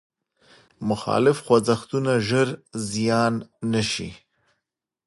مخالف 0.89 1.37
خوځښتونه 1.45 2.11
ژر 2.27 2.47
زیان 2.91 3.33
نه 3.71 3.81
شي. 3.91 4.09